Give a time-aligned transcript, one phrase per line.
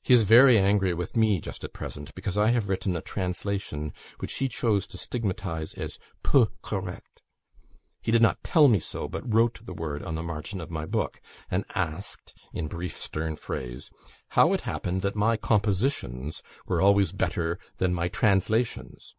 [0.00, 3.92] He is very angry with me just at present, because I have written a translation
[4.20, 7.20] which he chose to stigmatize as 'peu correct.'
[8.00, 10.86] He did not tell me so, but wrote the word on the margin of my
[10.86, 13.90] book, and asked, in brief stern phrase,
[14.28, 19.16] how it happened that my compositions were always better than my translations?